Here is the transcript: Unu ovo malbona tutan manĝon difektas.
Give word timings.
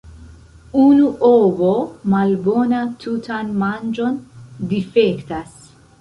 Unu 0.83 1.09
ovo 1.31 1.69
malbona 2.13 2.81
tutan 3.05 3.53
manĝon 3.65 4.19
difektas. 4.73 5.55